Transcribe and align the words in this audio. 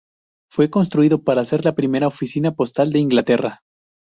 Fue 0.49 0.71
construido 0.71 1.21
para 1.23 1.45
ser 1.45 1.63
la 1.63 1.75
primera 1.75 2.07
oficina 2.07 2.55
postal 2.55 2.91
de 2.91 2.97
Inglaterra. 2.97 3.61